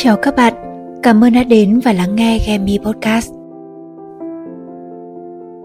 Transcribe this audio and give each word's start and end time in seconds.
Chào 0.00 0.16
các 0.16 0.36
bạn, 0.36 0.54
cảm 1.02 1.24
ơn 1.24 1.32
đã 1.32 1.44
đến 1.44 1.80
và 1.84 1.92
lắng 1.92 2.16
nghe 2.16 2.38
Gemi 2.46 2.78
Podcast. 2.84 3.32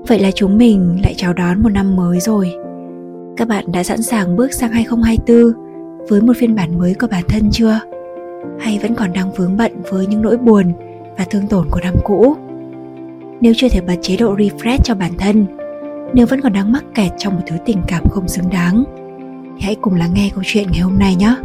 Vậy 0.07 0.19
là 0.19 0.31
chúng 0.31 0.57
mình 0.57 0.99
lại 1.03 1.13
chào 1.17 1.33
đón 1.33 1.63
một 1.63 1.69
năm 1.69 1.95
mới 1.95 2.19
rồi. 2.19 2.53
Các 3.37 3.47
bạn 3.47 3.71
đã 3.71 3.83
sẵn 3.83 4.01
sàng 4.01 4.35
bước 4.35 4.53
sang 4.53 4.71
2024 4.71 5.53
với 6.09 6.21
một 6.21 6.33
phiên 6.37 6.55
bản 6.55 6.79
mới 6.79 6.93
của 6.93 7.07
bản 7.11 7.23
thân 7.27 7.49
chưa? 7.51 7.79
Hay 8.59 8.79
vẫn 8.81 8.95
còn 8.95 9.13
đang 9.13 9.31
vướng 9.31 9.57
bận 9.57 9.71
với 9.89 10.07
những 10.07 10.21
nỗi 10.21 10.37
buồn 10.37 10.73
và 11.17 11.25
thương 11.29 11.47
tổn 11.47 11.67
của 11.71 11.79
năm 11.83 11.93
cũ? 12.03 12.35
Nếu 13.41 13.53
chưa 13.55 13.69
thể 13.69 13.81
bật 13.81 13.97
chế 14.01 14.17
độ 14.17 14.35
refresh 14.35 14.79
cho 14.83 14.95
bản 14.95 15.11
thân, 15.17 15.45
nếu 16.13 16.25
vẫn 16.25 16.41
còn 16.41 16.53
đang 16.53 16.71
mắc 16.71 16.83
kẹt 16.95 17.11
trong 17.17 17.35
một 17.35 17.41
thứ 17.47 17.55
tình 17.65 17.81
cảm 17.87 18.03
không 18.09 18.27
xứng 18.27 18.49
đáng, 18.49 18.83
thì 19.57 19.61
hãy 19.61 19.75
cùng 19.81 19.95
lắng 19.95 20.11
nghe 20.13 20.29
câu 20.35 20.43
chuyện 20.45 20.67
ngày 20.71 20.81
hôm 20.81 20.99
nay 20.99 21.15
nhé. 21.15 21.35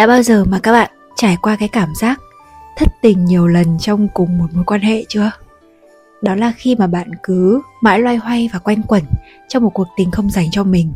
Đã 0.00 0.06
bao 0.06 0.22
giờ 0.22 0.44
mà 0.44 0.58
các 0.58 0.72
bạn 0.72 0.90
trải 1.16 1.36
qua 1.42 1.56
cái 1.56 1.68
cảm 1.68 1.94
giác 1.94 2.20
thất 2.76 2.88
tình 3.02 3.24
nhiều 3.24 3.46
lần 3.46 3.78
trong 3.80 4.08
cùng 4.14 4.38
một 4.38 4.46
mối 4.52 4.64
quan 4.64 4.80
hệ 4.80 5.04
chưa? 5.08 5.30
Đó 6.22 6.34
là 6.34 6.52
khi 6.56 6.74
mà 6.74 6.86
bạn 6.86 7.10
cứ 7.22 7.60
mãi 7.82 7.98
loay 7.98 8.16
hoay 8.16 8.50
và 8.52 8.58
quanh 8.58 8.82
quẩn 8.82 9.02
trong 9.48 9.62
một 9.62 9.70
cuộc 9.74 9.88
tình 9.96 10.10
không 10.10 10.30
dành 10.30 10.50
cho 10.50 10.64
mình 10.64 10.92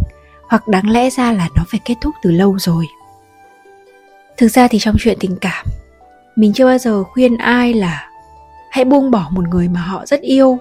hoặc 0.49 0.69
đáng 0.69 0.91
lẽ 0.91 1.11
ra 1.11 1.33
là 1.33 1.49
nó 1.57 1.65
phải 1.69 1.81
kết 1.85 1.95
thúc 2.01 2.15
từ 2.23 2.31
lâu 2.31 2.59
rồi. 2.59 2.87
Thực 4.37 4.49
ra 4.49 4.69
thì 4.69 4.79
trong 4.79 4.97
chuyện 4.99 5.17
tình 5.21 5.37
cảm, 5.41 5.67
mình 6.37 6.53
chưa 6.53 6.67
bao 6.67 6.79
giờ 6.79 7.05
khuyên 7.05 7.37
ai 7.37 7.75
là 7.75 8.09
hãy 8.71 8.85
buông 8.85 9.11
bỏ 9.11 9.29
một 9.31 9.49
người 9.49 9.69
mà 9.69 9.81
họ 9.81 10.07
rất 10.07 10.21
yêu 10.21 10.59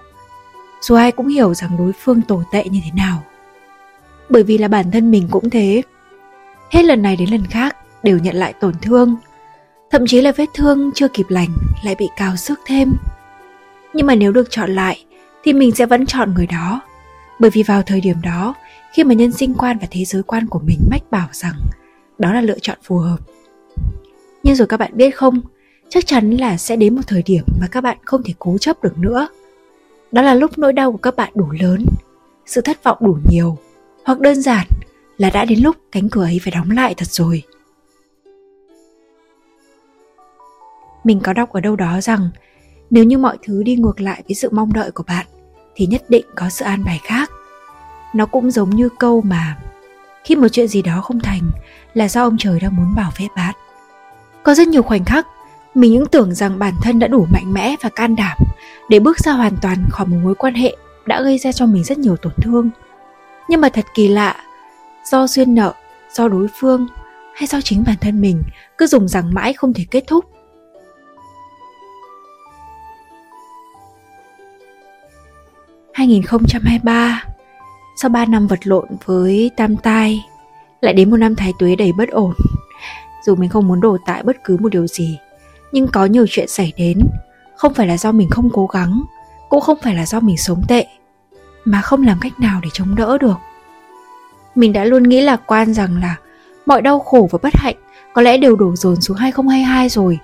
dù 0.81 0.95
ai 0.95 1.11
cũng 1.11 1.27
hiểu 1.27 1.53
rằng 1.53 1.77
đối 1.77 1.91
phương 1.99 2.21
tồi 2.21 2.43
tệ 2.51 2.63
như 2.63 2.79
thế 2.85 2.91
nào 2.95 3.23
bởi 4.29 4.43
vì 4.43 4.57
là 4.57 4.67
bản 4.67 4.91
thân 4.91 5.11
mình 5.11 5.27
cũng 5.31 5.49
thế 5.49 5.81
hết 6.71 6.85
lần 6.85 7.01
này 7.01 7.15
đến 7.15 7.29
lần 7.29 7.47
khác 7.47 7.75
đều 8.03 8.19
nhận 8.19 8.35
lại 8.35 8.53
tổn 8.53 8.73
thương. 8.81 9.15
Thậm 9.91 10.07
chí 10.07 10.21
là 10.21 10.31
vết 10.31 10.49
thương 10.53 10.91
chưa 10.95 11.07
kịp 11.07 11.25
lành 11.29 11.49
lại 11.83 11.95
bị 11.95 12.09
cào 12.17 12.35
sức 12.35 12.59
thêm. 12.65 12.93
Nhưng 13.93 14.07
mà 14.07 14.15
nếu 14.15 14.31
được 14.31 14.47
chọn 14.49 14.71
lại, 14.75 15.05
thì 15.43 15.53
mình 15.53 15.71
sẽ 15.71 15.85
vẫn 15.85 16.05
chọn 16.05 16.33
người 16.33 16.47
đó. 16.47 16.81
Bởi 17.39 17.51
vì 17.51 17.63
vào 17.63 17.81
thời 17.81 18.01
điểm 18.01 18.17
đó, 18.23 18.53
khi 18.93 19.03
mà 19.03 19.13
nhân 19.13 19.31
sinh 19.31 19.53
quan 19.53 19.77
và 19.81 19.87
thế 19.91 20.05
giới 20.05 20.23
quan 20.23 20.47
của 20.47 20.59
mình 20.59 20.79
mách 20.91 21.11
bảo 21.11 21.27
rằng 21.31 21.55
đó 22.19 22.33
là 22.33 22.41
lựa 22.41 22.59
chọn 22.61 22.77
phù 22.83 22.97
hợp. 22.97 23.17
Nhưng 24.43 24.55
rồi 24.55 24.67
các 24.67 24.77
bạn 24.79 24.91
biết 24.93 25.15
không, 25.15 25.41
chắc 25.89 26.05
chắn 26.05 26.31
là 26.31 26.57
sẽ 26.57 26.75
đến 26.75 26.95
một 26.95 27.01
thời 27.07 27.23
điểm 27.23 27.43
mà 27.61 27.67
các 27.71 27.81
bạn 27.81 27.97
không 28.05 28.23
thể 28.23 28.33
cố 28.39 28.57
chấp 28.57 28.83
được 28.83 28.97
nữa. 28.97 29.27
Đó 30.11 30.21
là 30.21 30.33
lúc 30.33 30.57
nỗi 30.57 30.73
đau 30.73 30.91
của 30.91 30.97
các 30.97 31.15
bạn 31.15 31.31
đủ 31.35 31.45
lớn, 31.59 31.85
sự 32.45 32.61
thất 32.61 32.83
vọng 32.83 32.97
đủ 33.01 33.17
nhiều, 33.29 33.57
hoặc 34.05 34.19
đơn 34.19 34.41
giản 34.41 34.67
là 35.17 35.29
đã 35.29 35.45
đến 35.45 35.59
lúc 35.59 35.75
cánh 35.91 36.09
cửa 36.09 36.23
ấy 36.23 36.39
phải 36.43 36.51
đóng 36.51 36.71
lại 36.71 36.93
thật 36.97 37.07
rồi. 37.07 37.43
Mình 41.03 41.19
có 41.19 41.33
đọc 41.33 41.49
ở 41.53 41.61
đâu 41.61 41.75
đó 41.75 42.01
rằng, 42.01 42.29
nếu 42.89 43.03
như 43.03 43.17
mọi 43.17 43.37
thứ 43.43 43.63
đi 43.63 43.75
ngược 43.75 44.01
lại 44.01 44.23
với 44.27 44.35
sự 44.35 44.49
mong 44.51 44.73
đợi 44.73 44.91
của 44.91 45.03
bạn, 45.07 45.25
thì 45.75 45.85
nhất 45.85 46.03
định 46.09 46.25
có 46.35 46.49
sự 46.49 46.65
an 46.65 46.83
bài 46.85 47.01
khác. 47.03 47.31
Nó 48.15 48.25
cũng 48.25 48.51
giống 48.51 48.69
như 48.69 48.89
câu 48.99 49.21
mà, 49.21 49.57
khi 50.23 50.35
một 50.35 50.47
chuyện 50.47 50.67
gì 50.67 50.81
đó 50.81 51.01
không 51.01 51.19
thành, 51.19 51.41
là 51.93 52.07
do 52.07 52.23
ông 52.23 52.37
trời 52.37 52.59
đang 52.59 52.75
muốn 52.75 52.95
bảo 52.95 53.11
vệ 53.17 53.27
bạn. 53.35 53.55
Có 54.43 54.53
rất 54.53 54.67
nhiều 54.67 54.83
khoảnh 54.83 55.05
khắc, 55.05 55.27
mình 55.75 55.93
những 55.93 56.05
tưởng 56.05 56.35
rằng 56.35 56.59
bản 56.59 56.73
thân 56.81 56.99
đã 56.99 57.07
đủ 57.07 57.27
mạnh 57.31 57.53
mẽ 57.53 57.75
và 57.81 57.89
can 57.89 58.15
đảm 58.15 58.37
để 58.89 58.99
bước 58.99 59.19
ra 59.19 59.31
hoàn 59.31 59.57
toàn 59.61 59.77
khỏi 59.89 60.07
một 60.07 60.17
mối 60.23 60.35
quan 60.35 60.53
hệ 60.53 60.75
đã 61.05 61.21
gây 61.21 61.37
ra 61.37 61.51
cho 61.51 61.65
mình 61.65 61.83
rất 61.83 61.97
nhiều 61.97 62.17
tổn 62.17 62.33
thương. 62.41 62.69
Nhưng 63.49 63.61
mà 63.61 63.69
thật 63.69 63.85
kỳ 63.93 64.07
lạ, 64.07 64.35
do 65.11 65.27
duyên 65.27 65.55
nợ, 65.55 65.73
do 66.13 66.27
đối 66.27 66.47
phương 66.59 66.87
hay 67.35 67.47
do 67.47 67.61
chính 67.61 67.83
bản 67.87 67.95
thân 68.01 68.21
mình 68.21 68.43
cứ 68.77 68.87
dùng 68.87 69.07
rằng 69.07 69.33
mãi 69.33 69.53
không 69.53 69.73
thể 69.73 69.85
kết 69.91 70.03
thúc 70.07 70.25
2023 75.93 77.23
Sau 77.95 78.09
3 78.09 78.25
năm 78.25 78.47
vật 78.47 78.59
lộn 78.63 78.85
với 79.05 79.51
tam 79.57 79.77
tai, 79.77 80.25
Lại 80.81 80.93
đến 80.93 81.11
một 81.11 81.17
năm 81.17 81.35
thái 81.35 81.53
tuế 81.59 81.75
đầy 81.75 81.91
bất 81.97 82.09
ổn. 82.09 82.33
Dù 83.25 83.35
mình 83.35 83.49
không 83.49 83.67
muốn 83.67 83.81
đổ 83.81 83.97
tại 84.05 84.23
bất 84.23 84.43
cứ 84.43 84.57
một 84.57 84.69
điều 84.69 84.87
gì, 84.87 85.19
Nhưng 85.71 85.87
có 85.87 86.05
nhiều 86.05 86.25
chuyện 86.29 86.47
xảy 86.47 86.73
đến, 86.77 86.99
Không 87.55 87.73
phải 87.73 87.87
là 87.87 87.97
do 87.97 88.11
mình 88.11 88.29
không 88.29 88.49
cố 88.53 88.65
gắng, 88.67 89.03
Cũng 89.49 89.61
không 89.61 89.77
phải 89.81 89.95
là 89.95 90.05
do 90.05 90.19
mình 90.19 90.37
sống 90.37 90.61
tệ, 90.67 90.87
Mà 91.65 91.81
không 91.81 92.03
làm 92.03 92.17
cách 92.21 92.39
nào 92.39 92.59
để 92.63 92.69
chống 92.73 92.95
đỡ 92.95 93.17
được. 93.17 93.37
Mình 94.55 94.73
đã 94.73 94.85
luôn 94.85 95.03
nghĩ 95.03 95.21
lạc 95.21 95.41
quan 95.45 95.73
rằng 95.73 95.97
là 96.01 96.15
Mọi 96.65 96.81
đau 96.81 96.99
khổ 96.99 97.27
và 97.31 97.39
bất 97.43 97.53
hạnh 97.55 97.75
Có 98.13 98.21
lẽ 98.21 98.37
đều 98.37 98.55
đổ 98.55 98.75
dồn 98.75 99.01
xuống 99.01 99.17
2022 99.17 99.89
rồi, 99.89 100.19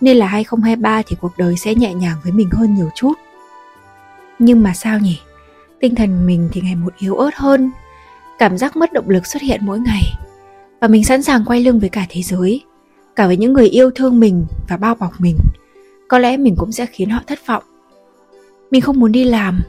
Nên 0.00 0.16
là 0.16 0.26
2023 0.26 1.02
thì 1.06 1.16
cuộc 1.20 1.32
đời 1.38 1.56
sẽ 1.56 1.74
nhẹ 1.74 1.94
nhàng 1.94 2.16
với 2.22 2.32
mình 2.32 2.50
hơn 2.52 2.74
nhiều 2.74 2.90
chút 2.94 3.12
nhưng 4.38 4.62
mà 4.62 4.74
sao 4.74 4.98
nhỉ? 4.98 5.18
Tinh 5.80 5.94
thần 5.94 6.26
mình 6.26 6.48
thì 6.52 6.60
ngày 6.60 6.74
một 6.74 6.92
yếu 6.98 7.16
ớt 7.16 7.34
hơn. 7.34 7.70
Cảm 8.38 8.58
giác 8.58 8.76
mất 8.76 8.92
động 8.92 9.08
lực 9.08 9.26
xuất 9.26 9.42
hiện 9.42 9.60
mỗi 9.62 9.80
ngày. 9.80 10.02
Và 10.80 10.88
mình 10.88 11.04
sẵn 11.04 11.22
sàng 11.22 11.44
quay 11.44 11.60
lưng 11.60 11.80
với 11.80 11.88
cả 11.88 12.06
thế 12.08 12.22
giới. 12.22 12.62
Cả 13.16 13.26
với 13.26 13.36
những 13.36 13.52
người 13.52 13.68
yêu 13.68 13.90
thương 13.94 14.20
mình 14.20 14.46
và 14.68 14.76
bao 14.76 14.94
bọc 14.94 15.20
mình. 15.20 15.36
Có 16.08 16.18
lẽ 16.18 16.36
mình 16.36 16.54
cũng 16.56 16.72
sẽ 16.72 16.86
khiến 16.86 17.10
họ 17.10 17.20
thất 17.26 17.46
vọng. 17.46 17.62
Mình 18.70 18.80
không 18.80 19.00
muốn 19.00 19.12
đi 19.12 19.24
làm. 19.24 19.60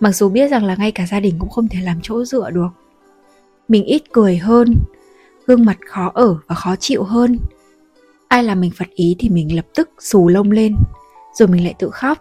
Mặc 0.00 0.12
dù 0.12 0.28
biết 0.28 0.50
rằng 0.50 0.64
là 0.64 0.74
ngay 0.74 0.92
cả 0.92 1.06
gia 1.06 1.20
đình 1.20 1.34
cũng 1.38 1.50
không 1.50 1.68
thể 1.68 1.80
làm 1.80 1.98
chỗ 2.02 2.24
dựa 2.24 2.50
được. 2.50 2.68
Mình 3.68 3.84
ít 3.84 4.02
cười 4.12 4.36
hơn. 4.36 4.74
Gương 5.46 5.64
mặt 5.64 5.78
khó 5.86 6.10
ở 6.14 6.36
và 6.46 6.54
khó 6.54 6.76
chịu 6.76 7.02
hơn. 7.02 7.38
Ai 8.28 8.44
làm 8.44 8.60
mình 8.60 8.70
phật 8.78 8.88
ý 8.94 9.16
thì 9.18 9.28
mình 9.28 9.56
lập 9.56 9.66
tức 9.74 9.90
xù 9.98 10.28
lông 10.28 10.50
lên. 10.50 10.76
Rồi 11.38 11.48
mình 11.48 11.64
lại 11.64 11.74
tự 11.78 11.90
khóc 11.90 12.18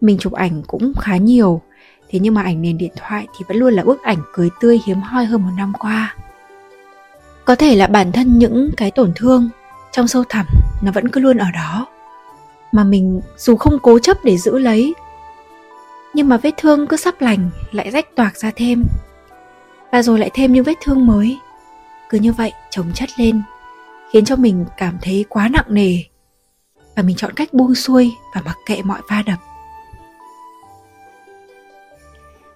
mình 0.00 0.18
chụp 0.18 0.32
ảnh 0.32 0.62
cũng 0.66 0.92
khá 1.00 1.16
nhiều. 1.16 1.62
Thế 2.10 2.18
nhưng 2.18 2.34
mà 2.34 2.42
ảnh 2.42 2.62
nền 2.62 2.78
điện 2.78 2.92
thoại 2.96 3.26
thì 3.38 3.44
vẫn 3.48 3.56
luôn 3.56 3.74
là 3.74 3.84
bức 3.84 4.02
ảnh 4.02 4.18
cười 4.32 4.50
tươi 4.60 4.80
hiếm 4.86 5.00
hoi 5.00 5.24
hơn 5.24 5.42
một 5.42 5.52
năm 5.56 5.72
qua. 5.78 6.14
Có 7.44 7.54
thể 7.54 7.74
là 7.74 7.86
bản 7.86 8.12
thân 8.12 8.38
những 8.38 8.70
cái 8.76 8.90
tổn 8.90 9.12
thương 9.16 9.48
trong 9.92 10.08
sâu 10.08 10.24
thẳm 10.28 10.46
nó 10.82 10.92
vẫn 10.92 11.08
cứ 11.08 11.20
luôn 11.20 11.38
ở 11.38 11.46
đó. 11.54 11.86
Mà 12.72 12.84
mình 12.84 13.20
dù 13.36 13.56
không 13.56 13.78
cố 13.82 13.98
chấp 13.98 14.24
để 14.24 14.36
giữ 14.36 14.58
lấy, 14.58 14.94
nhưng 16.14 16.28
mà 16.28 16.36
vết 16.36 16.50
thương 16.56 16.86
cứ 16.86 16.96
sắp 16.96 17.20
lành 17.20 17.50
lại 17.72 17.90
rách 17.90 18.16
toạc 18.16 18.36
ra 18.36 18.50
thêm. 18.56 18.84
Và 19.92 20.02
rồi 20.02 20.18
lại 20.18 20.30
thêm 20.34 20.52
những 20.52 20.64
vết 20.64 20.74
thương 20.82 21.06
mới. 21.06 21.38
Cứ 22.10 22.18
như 22.18 22.32
vậy 22.32 22.52
chồng 22.70 22.86
chất 22.94 23.08
lên, 23.18 23.42
khiến 24.12 24.24
cho 24.24 24.36
mình 24.36 24.64
cảm 24.76 24.98
thấy 25.02 25.24
quá 25.28 25.48
nặng 25.48 25.64
nề. 25.68 26.02
Và 26.96 27.02
mình 27.02 27.16
chọn 27.16 27.32
cách 27.34 27.54
buông 27.54 27.74
xuôi 27.74 28.12
và 28.34 28.42
mặc 28.44 28.56
kệ 28.66 28.82
mọi 28.82 29.00
va 29.10 29.22
đập. 29.26 29.38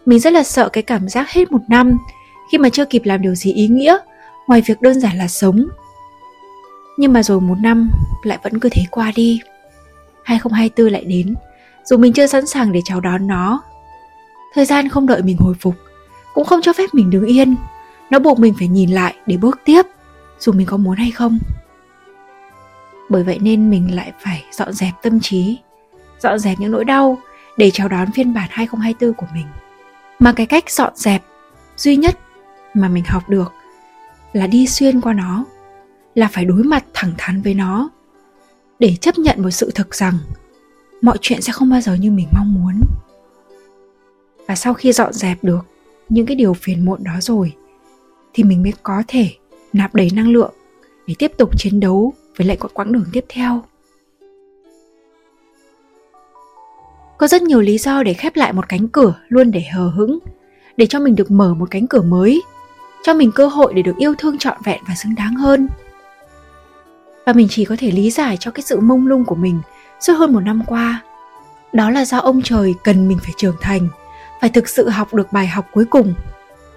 Mình 0.06 0.20
rất 0.20 0.32
là 0.32 0.42
sợ 0.42 0.68
cái 0.68 0.82
cảm 0.82 1.08
giác 1.08 1.30
hết 1.30 1.52
một 1.52 1.60
năm 1.68 1.98
khi 2.52 2.58
mà 2.58 2.68
chưa 2.68 2.84
kịp 2.84 3.02
làm 3.04 3.22
điều 3.22 3.34
gì 3.34 3.52
ý 3.52 3.68
nghĩa 3.68 3.98
ngoài 4.46 4.62
việc 4.66 4.82
đơn 4.82 5.00
giản 5.00 5.18
là 5.18 5.28
sống. 5.28 5.66
Nhưng 6.96 7.12
mà 7.12 7.22
rồi 7.22 7.40
một 7.40 7.54
năm 7.60 7.90
lại 8.22 8.38
vẫn 8.42 8.60
cứ 8.60 8.68
thế 8.68 8.82
qua 8.90 9.12
đi. 9.14 9.40
2024 10.24 10.92
lại 10.92 11.04
đến, 11.04 11.34
dù 11.84 11.96
mình 11.96 12.12
chưa 12.12 12.26
sẵn 12.26 12.46
sàng 12.46 12.72
để 12.72 12.80
chào 12.84 13.00
đón 13.00 13.26
nó. 13.26 13.62
Thời 14.54 14.64
gian 14.64 14.88
không 14.88 15.06
đợi 15.06 15.22
mình 15.22 15.36
hồi 15.36 15.54
phục, 15.60 15.74
cũng 16.34 16.44
không 16.44 16.62
cho 16.62 16.72
phép 16.72 16.94
mình 16.94 17.10
đứng 17.10 17.26
yên. 17.26 17.56
Nó 18.10 18.18
buộc 18.18 18.38
mình 18.38 18.54
phải 18.58 18.68
nhìn 18.68 18.90
lại 18.90 19.14
để 19.26 19.36
bước 19.36 19.60
tiếp, 19.64 19.82
dù 20.38 20.52
mình 20.52 20.66
có 20.66 20.76
muốn 20.76 20.96
hay 20.96 21.10
không. 21.10 21.38
Bởi 23.08 23.22
vậy 23.22 23.38
nên 23.42 23.70
mình 23.70 23.96
lại 23.96 24.12
phải 24.20 24.44
dọn 24.52 24.72
dẹp 24.72 24.92
tâm 25.02 25.20
trí, 25.20 25.58
dọn 26.20 26.38
dẹp 26.38 26.60
những 26.60 26.70
nỗi 26.70 26.84
đau 26.84 27.18
để 27.56 27.70
chào 27.70 27.88
đón 27.88 28.12
phiên 28.12 28.34
bản 28.34 28.48
2024 28.50 29.14
của 29.14 29.26
mình 29.34 29.46
mà 30.22 30.32
cái 30.32 30.46
cách 30.46 30.70
dọn 30.70 30.92
dẹp 30.96 31.22
duy 31.76 31.96
nhất 31.96 32.18
mà 32.74 32.88
mình 32.88 33.04
học 33.06 33.28
được 33.28 33.52
là 34.32 34.46
đi 34.46 34.66
xuyên 34.66 35.00
qua 35.00 35.12
nó, 35.12 35.44
là 36.14 36.28
phải 36.32 36.44
đối 36.44 36.62
mặt 36.62 36.84
thẳng 36.94 37.12
thắn 37.18 37.42
với 37.42 37.54
nó 37.54 37.90
để 38.78 38.96
chấp 39.00 39.18
nhận 39.18 39.42
một 39.42 39.50
sự 39.50 39.70
thực 39.74 39.94
rằng 39.94 40.14
mọi 41.02 41.18
chuyện 41.20 41.42
sẽ 41.42 41.52
không 41.52 41.70
bao 41.70 41.80
giờ 41.80 41.94
như 41.94 42.10
mình 42.10 42.28
mong 42.32 42.54
muốn. 42.54 42.80
Và 44.46 44.54
sau 44.54 44.74
khi 44.74 44.92
dọn 44.92 45.12
dẹp 45.12 45.44
được 45.44 45.66
những 46.08 46.26
cái 46.26 46.36
điều 46.36 46.54
phiền 46.54 46.84
muộn 46.84 47.04
đó 47.04 47.12
rồi, 47.20 47.52
thì 48.34 48.42
mình 48.42 48.62
mới 48.62 48.72
có 48.82 49.02
thể 49.08 49.30
nạp 49.72 49.94
đầy 49.94 50.10
năng 50.14 50.28
lượng 50.28 50.54
để 51.06 51.14
tiếp 51.18 51.32
tục 51.38 51.58
chiến 51.58 51.80
đấu 51.80 52.12
với 52.36 52.46
lại 52.46 52.56
quãng 52.74 52.92
đường 52.92 53.06
tiếp 53.12 53.24
theo. 53.28 53.62
Có 57.22 57.28
rất 57.28 57.42
nhiều 57.42 57.60
lý 57.60 57.78
do 57.78 58.02
để 58.02 58.14
khép 58.14 58.36
lại 58.36 58.52
một 58.52 58.68
cánh 58.68 58.88
cửa 58.88 59.14
luôn 59.28 59.50
để 59.50 59.62
hờ 59.72 59.88
hững 59.88 60.18
để 60.76 60.86
cho 60.86 61.00
mình 61.00 61.16
được 61.16 61.30
mở 61.30 61.54
một 61.54 61.70
cánh 61.70 61.86
cửa 61.86 62.02
mới 62.02 62.42
cho 63.02 63.14
mình 63.14 63.32
cơ 63.34 63.46
hội 63.46 63.74
để 63.74 63.82
được 63.82 63.96
yêu 63.98 64.14
thương 64.18 64.38
trọn 64.38 64.56
vẹn 64.64 64.80
và 64.88 64.94
xứng 64.94 65.14
đáng 65.14 65.34
hơn 65.34 65.68
và 67.26 67.32
mình 67.32 67.46
chỉ 67.50 67.64
có 67.64 67.76
thể 67.78 67.90
lý 67.90 68.10
giải 68.10 68.36
cho 68.40 68.50
cái 68.50 68.62
sự 68.62 68.80
mông 68.80 69.06
lung 69.06 69.24
của 69.24 69.34
mình 69.34 69.60
suốt 70.00 70.12
hơn 70.12 70.32
một 70.32 70.40
năm 70.40 70.62
qua 70.66 71.02
Đó 71.72 71.90
là 71.90 72.04
do 72.04 72.18
ông 72.18 72.42
trời 72.42 72.74
cần 72.84 73.08
mình 73.08 73.18
phải 73.22 73.32
trưởng 73.36 73.56
thành, 73.60 73.88
phải 74.40 74.50
thực 74.50 74.68
sự 74.68 74.88
học 74.88 75.14
được 75.14 75.32
bài 75.32 75.46
học 75.46 75.66
cuối 75.72 75.84
cùng 75.84 76.14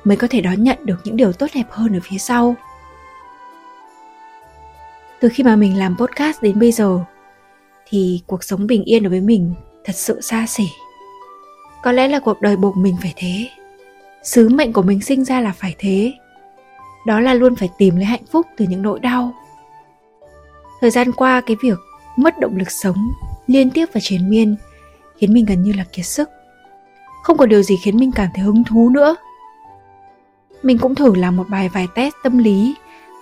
mới 0.04 0.18
có 0.18 0.28
thể 0.30 0.42
đón 0.42 0.64
nhận 0.64 0.78
được 0.84 0.98
những 1.04 1.18
điều 1.18 1.34
tốt 1.34 1.48
đẹp 1.56 1.68
hơn 1.70 1.96
ở 1.96 2.00
phía 2.04 2.18
sau. 2.18 2.56
Từ 5.20 5.30
khi 5.30 5.44
mà 5.44 5.56
mình 5.56 5.80
làm 5.80 5.98
podcast 5.98 6.42
đến 6.42 6.60
bây 6.60 6.72
giờ 6.72 7.00
thì 7.88 8.22
cuộc 8.28 8.44
sống 8.44 8.68
bình 8.68 8.84
yên 8.84 9.04
đối 9.04 9.10
với 9.10 9.22
mình 9.22 9.54
thật 9.86 9.96
sự 9.96 10.22
xa 10.22 10.46
xỉ. 10.48 10.68
Có 11.84 11.92
lẽ 11.92 12.08
là 12.08 12.20
cuộc 12.20 12.42
đời 12.42 12.58
buộc 12.58 12.78
mình 12.78 12.98
phải 13.02 13.14
thế. 13.16 13.50
Sứ 14.24 14.50
mệnh 14.50 14.74
của 14.74 14.82
mình 14.82 15.02
sinh 15.02 15.26
ra 15.26 15.42
là 15.42 15.52
phải 15.52 15.76
thế. 15.78 16.14
Đó 17.08 17.20
là 17.20 17.34
luôn 17.34 17.56
phải 17.56 17.70
tìm 17.78 17.96
lấy 17.96 18.06
hạnh 18.06 18.26
phúc 18.32 18.48
từ 18.58 18.66
những 18.70 18.82
nỗi 18.82 19.00
đau. 19.00 19.34
Thời 20.82 20.90
gian 20.90 21.12
qua, 21.12 21.42
cái 21.42 21.58
việc 21.62 21.78
mất 22.16 22.40
động 22.40 22.58
lực 22.58 22.72
sống 22.72 23.12
liên 23.48 23.70
tiếp 23.70 23.86
và 23.94 24.00
triền 24.02 24.30
miên 24.30 24.56
khiến 25.18 25.34
mình 25.34 25.46
gần 25.46 25.64
như 25.64 25.74
là 25.74 25.84
kiệt 25.92 26.06
sức. 26.06 26.30
Không 27.24 27.38
có 27.38 27.46
điều 27.46 27.64
gì 27.64 27.78
khiến 27.84 27.98
mình 27.98 28.12
cảm 28.12 28.30
thấy 28.36 28.44
hứng 28.44 28.64
thú 28.64 28.90
nữa. 28.90 29.16
Mình 30.64 30.78
cũng 30.78 30.96
thử 30.96 31.16
làm 31.16 31.38
một 31.38 31.50
bài 31.50 31.70
vài 31.70 31.88
test 31.96 32.14
tâm 32.24 32.38
lý 32.38 32.76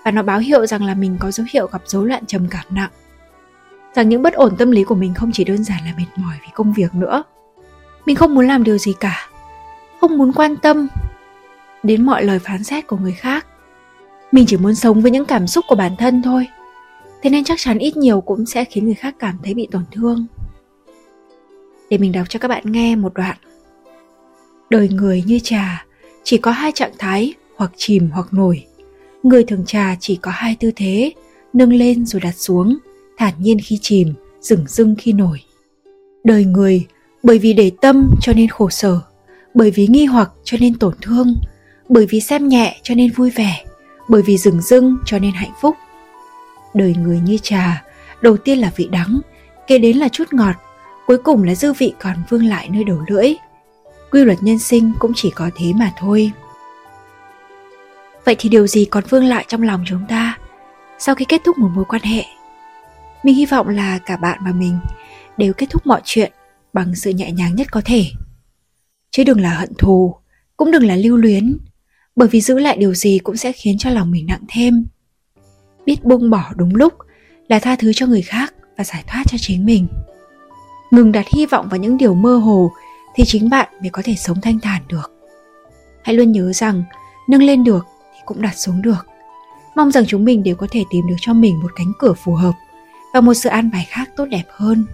và 0.05 0.11
nó 0.11 0.23
báo 0.23 0.39
hiệu 0.39 0.65
rằng 0.65 0.83
là 0.83 0.93
mình 0.93 1.17
có 1.19 1.31
dấu 1.31 1.47
hiệu 1.53 1.67
gặp 1.67 1.81
rối 1.85 2.07
loạn 2.07 2.25
trầm 2.25 2.47
cảm 2.51 2.65
nặng. 2.69 2.89
Rằng 3.95 4.09
những 4.09 4.21
bất 4.21 4.33
ổn 4.33 4.55
tâm 4.57 4.71
lý 4.71 4.83
của 4.83 4.95
mình 4.95 5.13
không 5.13 5.31
chỉ 5.33 5.43
đơn 5.43 5.63
giản 5.63 5.79
là 5.85 5.93
mệt 5.97 6.05
mỏi 6.15 6.35
vì 6.41 6.47
công 6.53 6.73
việc 6.73 6.95
nữa. 6.95 7.23
Mình 8.05 8.15
không 8.15 8.35
muốn 8.35 8.47
làm 8.47 8.63
điều 8.63 8.77
gì 8.77 8.93
cả, 8.99 9.29
không 10.01 10.17
muốn 10.17 10.33
quan 10.33 10.57
tâm 10.57 10.87
đến 11.83 12.05
mọi 12.05 12.23
lời 12.23 12.39
phán 12.39 12.63
xét 12.63 12.87
của 12.87 12.97
người 12.97 13.11
khác. 13.11 13.47
Mình 14.31 14.45
chỉ 14.47 14.57
muốn 14.57 14.75
sống 14.75 15.01
với 15.01 15.11
những 15.11 15.25
cảm 15.25 15.47
xúc 15.47 15.65
của 15.67 15.75
bản 15.75 15.95
thân 15.97 16.21
thôi. 16.21 16.47
Thế 17.21 17.29
nên 17.29 17.43
chắc 17.43 17.59
chắn 17.59 17.77
ít 17.77 17.97
nhiều 17.97 18.21
cũng 18.21 18.45
sẽ 18.45 18.65
khiến 18.65 18.85
người 18.85 18.93
khác 18.93 19.15
cảm 19.19 19.37
thấy 19.43 19.53
bị 19.53 19.67
tổn 19.71 19.83
thương. 19.91 20.25
Để 21.89 21.97
mình 21.97 22.11
đọc 22.11 22.29
cho 22.29 22.39
các 22.39 22.47
bạn 22.47 22.63
nghe 22.65 22.95
một 22.95 23.13
đoạn. 23.13 23.37
Đời 24.69 24.89
người 24.89 25.23
như 25.27 25.39
trà, 25.39 25.85
chỉ 26.23 26.37
có 26.37 26.51
hai 26.51 26.71
trạng 26.71 26.91
thái 26.97 27.33
hoặc 27.55 27.71
chìm 27.75 28.09
hoặc 28.13 28.33
nổi 28.33 28.65
người 29.23 29.43
thường 29.43 29.63
trà 29.65 29.95
chỉ 29.99 30.15
có 30.15 30.31
hai 30.31 30.57
tư 30.59 30.71
thế 30.75 31.11
nâng 31.53 31.73
lên 31.73 32.05
rồi 32.05 32.21
đặt 32.21 32.35
xuống 32.37 32.77
thản 33.23 33.33
nhiên 33.39 33.57
khi 33.63 33.79
chìm, 33.81 34.13
rừng 34.41 34.65
dưng 34.67 34.95
khi 34.99 35.13
nổi. 35.13 35.39
Đời 36.23 36.45
người, 36.45 36.85
bởi 37.23 37.39
vì 37.39 37.53
để 37.53 37.71
tâm 37.81 38.09
cho 38.21 38.33
nên 38.33 38.47
khổ 38.47 38.69
sở, 38.69 38.99
bởi 39.53 39.71
vì 39.71 39.87
nghi 39.87 40.05
hoặc 40.05 40.31
cho 40.43 40.57
nên 40.61 40.77
tổn 40.77 40.93
thương, 41.01 41.35
bởi 41.89 42.05
vì 42.09 42.19
xem 42.19 42.47
nhẹ 42.47 42.79
cho 42.83 42.95
nên 42.95 43.11
vui 43.11 43.29
vẻ, 43.29 43.65
bởi 44.09 44.21
vì 44.21 44.37
rừng 44.37 44.61
dưng 44.61 44.97
cho 45.05 45.19
nên 45.19 45.31
hạnh 45.31 45.51
phúc. 45.61 45.75
Đời 46.73 46.95
người 46.99 47.19
như 47.19 47.37
trà, 47.37 47.83
đầu 48.21 48.37
tiên 48.37 48.59
là 48.59 48.71
vị 48.75 48.87
đắng, 48.91 49.19
kế 49.67 49.77
đến 49.77 49.97
là 49.97 50.09
chút 50.09 50.33
ngọt, 50.33 50.55
cuối 51.07 51.17
cùng 51.17 51.43
là 51.43 51.55
dư 51.55 51.73
vị 51.73 51.93
còn 51.99 52.15
vương 52.29 52.45
lại 52.45 52.69
nơi 52.71 52.83
đầu 52.83 53.03
lưỡi. 53.07 53.33
Quy 54.11 54.23
luật 54.23 54.43
nhân 54.43 54.59
sinh 54.59 54.93
cũng 54.99 55.11
chỉ 55.15 55.31
có 55.35 55.49
thế 55.55 55.73
mà 55.75 55.93
thôi. 55.99 56.31
Vậy 58.25 58.35
thì 58.39 58.49
điều 58.49 58.67
gì 58.67 58.85
còn 58.85 59.03
vương 59.09 59.25
lại 59.25 59.45
trong 59.47 59.61
lòng 59.61 59.83
chúng 59.87 60.05
ta? 60.09 60.37
Sau 60.99 61.15
khi 61.15 61.25
kết 61.25 61.41
thúc 61.45 61.57
một 61.57 61.69
mối 61.75 61.85
quan 61.87 62.01
hệ 62.01 62.23
mình 63.23 63.35
hy 63.35 63.45
vọng 63.45 63.69
là 63.69 63.99
cả 64.05 64.17
bạn 64.17 64.39
và 64.45 64.51
mình 64.51 64.79
đều 65.37 65.53
kết 65.53 65.69
thúc 65.69 65.87
mọi 65.87 66.01
chuyện 66.03 66.31
bằng 66.73 66.95
sự 66.95 67.09
nhẹ 67.09 67.31
nhàng 67.31 67.55
nhất 67.55 67.67
có 67.71 67.81
thể. 67.85 68.05
Chứ 69.11 69.23
đừng 69.23 69.41
là 69.41 69.49
hận 69.49 69.73
thù, 69.77 70.15
cũng 70.57 70.71
đừng 70.71 70.87
là 70.87 70.95
lưu 70.95 71.17
luyến, 71.17 71.57
bởi 72.15 72.27
vì 72.27 72.41
giữ 72.41 72.59
lại 72.59 72.77
điều 72.77 72.93
gì 72.93 73.19
cũng 73.23 73.37
sẽ 73.37 73.51
khiến 73.51 73.77
cho 73.77 73.89
lòng 73.89 74.11
mình 74.11 74.25
nặng 74.25 74.43
thêm. 74.49 74.85
Biết 75.85 76.03
buông 76.03 76.29
bỏ 76.29 76.51
đúng 76.55 76.75
lúc 76.75 76.93
là 77.47 77.59
tha 77.59 77.75
thứ 77.75 77.93
cho 77.93 78.05
người 78.05 78.21
khác 78.21 78.53
và 78.77 78.83
giải 78.83 79.03
thoát 79.07 79.23
cho 79.27 79.37
chính 79.41 79.65
mình. 79.65 79.87
Ngừng 80.91 81.11
đặt 81.11 81.25
hy 81.35 81.45
vọng 81.45 81.67
vào 81.69 81.79
những 81.79 81.97
điều 81.97 82.13
mơ 82.13 82.37
hồ 82.37 82.71
thì 83.15 83.23
chính 83.25 83.49
bạn 83.49 83.69
mới 83.81 83.89
có 83.89 84.01
thể 84.05 84.15
sống 84.15 84.41
thanh 84.41 84.59
thản 84.59 84.81
được. 84.87 85.11
Hãy 86.03 86.15
luôn 86.15 86.31
nhớ 86.31 86.53
rằng, 86.53 86.83
nâng 87.29 87.43
lên 87.43 87.63
được 87.63 87.85
thì 88.13 88.19
cũng 88.25 88.41
đặt 88.41 88.53
xuống 88.57 88.81
được. 88.81 89.05
Mong 89.75 89.91
rằng 89.91 90.05
chúng 90.07 90.25
mình 90.25 90.43
đều 90.43 90.55
có 90.55 90.67
thể 90.71 90.83
tìm 90.91 91.07
được 91.07 91.15
cho 91.19 91.33
mình 91.33 91.59
một 91.61 91.71
cánh 91.75 91.91
cửa 91.99 92.13
phù 92.13 92.33
hợp 92.33 92.53
và 93.13 93.21
một 93.21 93.33
sự 93.33 93.49
an 93.49 93.69
bài 93.73 93.87
khác 93.89 94.09
tốt 94.15 94.25
đẹp 94.25 94.45
hơn. 94.49 94.85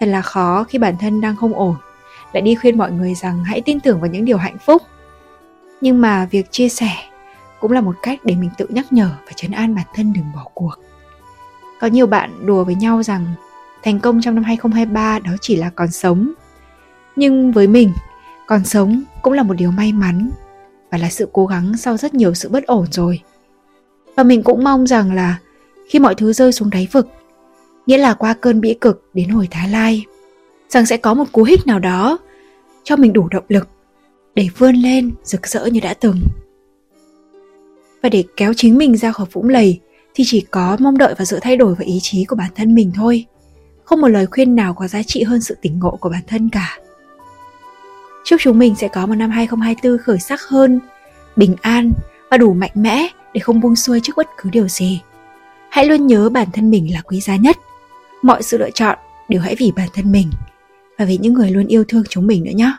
Thật 0.00 0.06
là 0.06 0.22
khó 0.22 0.64
khi 0.64 0.78
bản 0.78 0.96
thân 0.98 1.20
đang 1.20 1.36
không 1.36 1.54
ổn 1.54 1.76
lại 2.32 2.42
đi 2.42 2.54
khuyên 2.54 2.78
mọi 2.78 2.92
người 2.92 3.14
rằng 3.14 3.44
hãy 3.44 3.60
tin 3.60 3.80
tưởng 3.80 4.00
vào 4.00 4.10
những 4.10 4.24
điều 4.24 4.36
hạnh 4.36 4.58
phúc. 4.58 4.82
Nhưng 5.80 6.00
mà 6.00 6.28
việc 6.30 6.46
chia 6.50 6.68
sẻ 6.68 6.90
cũng 7.60 7.72
là 7.72 7.80
một 7.80 7.96
cách 8.02 8.18
để 8.24 8.34
mình 8.34 8.50
tự 8.56 8.66
nhắc 8.68 8.92
nhở 8.92 9.10
và 9.26 9.32
chấn 9.36 9.50
an 9.50 9.74
bản 9.74 9.86
thân 9.94 10.12
đừng 10.12 10.24
bỏ 10.34 10.46
cuộc. 10.54 10.74
Có 11.80 11.86
nhiều 11.86 12.06
bạn 12.06 12.46
đùa 12.46 12.64
với 12.64 12.74
nhau 12.74 13.02
rằng 13.02 13.26
thành 13.82 14.00
công 14.00 14.20
trong 14.22 14.34
năm 14.34 14.44
2023 14.44 15.18
đó 15.18 15.30
chỉ 15.40 15.56
là 15.56 15.70
còn 15.70 15.90
sống. 15.90 16.32
Nhưng 17.16 17.52
với 17.52 17.66
mình, 17.66 17.92
còn 18.46 18.64
sống 18.64 19.02
cũng 19.22 19.32
là 19.32 19.42
một 19.42 19.54
điều 19.54 19.70
may 19.70 19.92
mắn 19.92 20.30
và 20.96 21.02
là 21.02 21.10
sự 21.10 21.28
cố 21.32 21.46
gắng 21.46 21.76
sau 21.76 21.96
rất 21.96 22.14
nhiều 22.14 22.34
sự 22.34 22.48
bất 22.48 22.66
ổn 22.66 22.86
rồi. 22.90 23.20
Và 24.16 24.22
mình 24.22 24.42
cũng 24.42 24.64
mong 24.64 24.86
rằng 24.86 25.14
là 25.14 25.38
khi 25.88 25.98
mọi 25.98 26.14
thứ 26.14 26.32
rơi 26.32 26.52
xuống 26.52 26.70
đáy 26.70 26.88
vực, 26.92 27.08
nghĩa 27.86 27.98
là 27.98 28.14
qua 28.14 28.34
cơn 28.34 28.60
bĩ 28.60 28.74
cực 28.74 29.10
đến 29.14 29.28
hồi 29.28 29.48
Thái 29.50 29.68
Lai, 29.68 30.04
rằng 30.68 30.86
sẽ 30.86 30.96
có 30.96 31.14
một 31.14 31.24
cú 31.32 31.42
hích 31.42 31.66
nào 31.66 31.78
đó 31.78 32.18
cho 32.84 32.96
mình 32.96 33.12
đủ 33.12 33.28
động 33.30 33.44
lực 33.48 33.68
để 34.34 34.48
vươn 34.58 34.74
lên 34.74 35.14
rực 35.24 35.46
rỡ 35.46 35.66
như 35.66 35.80
đã 35.80 35.94
từng. 35.94 36.20
Và 38.02 38.08
để 38.08 38.24
kéo 38.36 38.54
chính 38.54 38.78
mình 38.78 38.96
ra 38.96 39.12
khỏi 39.12 39.26
vũng 39.32 39.48
lầy 39.48 39.80
thì 40.14 40.24
chỉ 40.26 40.40
có 40.40 40.76
mong 40.80 40.98
đợi 40.98 41.14
vào 41.14 41.24
sự 41.24 41.38
thay 41.42 41.56
đổi 41.56 41.74
và 41.74 41.84
ý 41.84 41.98
chí 42.02 42.24
của 42.24 42.36
bản 42.36 42.50
thân 42.54 42.74
mình 42.74 42.92
thôi 42.94 43.24
không 43.84 44.00
một 44.00 44.08
lời 44.08 44.26
khuyên 44.26 44.56
nào 44.56 44.74
có 44.74 44.88
giá 44.88 45.02
trị 45.02 45.22
hơn 45.22 45.40
sự 45.40 45.56
tỉnh 45.62 45.78
ngộ 45.78 45.96
của 46.00 46.08
bản 46.08 46.22
thân 46.26 46.48
cả 46.48 46.78
chúc 48.36 48.42
chúng 48.42 48.58
mình 48.58 48.74
sẽ 48.76 48.88
có 48.88 49.06
một 49.06 49.14
năm 49.14 49.30
2024 49.30 49.98
khởi 50.04 50.18
sắc 50.18 50.40
hơn, 50.42 50.80
bình 51.36 51.56
an 51.62 51.92
và 52.30 52.36
đủ 52.36 52.54
mạnh 52.54 52.70
mẽ 52.74 53.08
để 53.34 53.40
không 53.40 53.60
buông 53.60 53.76
xuôi 53.76 54.00
trước 54.00 54.12
bất 54.16 54.26
cứ 54.36 54.50
điều 54.50 54.68
gì. 54.68 55.00
Hãy 55.70 55.86
luôn 55.86 56.06
nhớ 56.06 56.28
bản 56.28 56.48
thân 56.52 56.70
mình 56.70 56.94
là 56.94 57.00
quý 57.00 57.20
giá 57.20 57.36
nhất. 57.36 57.56
Mọi 58.22 58.42
sự 58.42 58.58
lựa 58.58 58.70
chọn 58.70 58.98
đều 59.28 59.40
hãy 59.40 59.56
vì 59.58 59.72
bản 59.76 59.88
thân 59.94 60.12
mình 60.12 60.30
và 60.98 61.04
vì 61.04 61.18
những 61.18 61.34
người 61.34 61.50
luôn 61.50 61.66
yêu 61.66 61.84
thương 61.88 62.02
chúng 62.08 62.26
mình 62.26 62.44
nữa 62.44 62.52
nhé. 62.54 62.72